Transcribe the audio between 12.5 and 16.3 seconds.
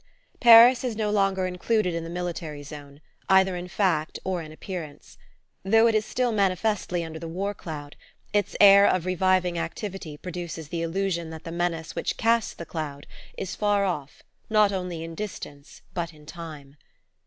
that cloud is far off not only in distance but in